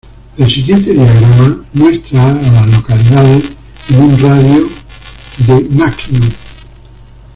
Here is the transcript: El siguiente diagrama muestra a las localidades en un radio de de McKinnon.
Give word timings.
El 0.35 0.49
siguiente 0.49 0.93
diagrama 0.95 1.63
muestra 1.73 2.23
a 2.31 2.33
las 2.33 2.67
localidades 2.73 3.51
en 3.91 4.01
un 4.01 4.17
radio 4.19 4.67
de 5.45 5.53
de 5.63 5.69
McKinnon. 5.77 6.33